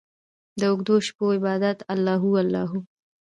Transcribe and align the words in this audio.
داوږدوشپو 0.59 1.23
عبادته 1.37 1.85
الله 1.93 2.15
هو، 2.23 2.31
الله 2.43 2.63
هو 2.69 2.79